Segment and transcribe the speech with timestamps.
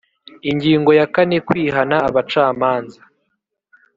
[0.49, 2.99] Ingingo ya kane Kwihana abacamanza